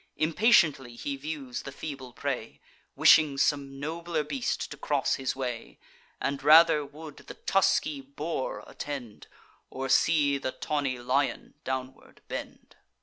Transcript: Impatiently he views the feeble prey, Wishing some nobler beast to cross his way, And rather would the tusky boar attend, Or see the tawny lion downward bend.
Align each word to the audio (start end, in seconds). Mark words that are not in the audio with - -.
Impatiently 0.17 0.95
he 0.95 1.15
views 1.15 1.61
the 1.61 1.71
feeble 1.71 2.11
prey, 2.11 2.59
Wishing 2.95 3.37
some 3.37 3.79
nobler 3.79 4.23
beast 4.23 4.71
to 4.71 4.75
cross 4.75 5.13
his 5.17 5.35
way, 5.35 5.77
And 6.19 6.41
rather 6.41 6.83
would 6.83 7.17
the 7.17 7.35
tusky 7.35 8.01
boar 8.01 8.63
attend, 8.65 9.27
Or 9.69 9.89
see 9.89 10.39
the 10.39 10.53
tawny 10.53 10.97
lion 10.97 11.53
downward 11.63 12.21
bend. 12.27 12.77